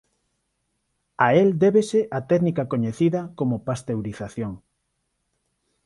[1.25, 4.53] A el débese a técnica coñecida como pasteurización.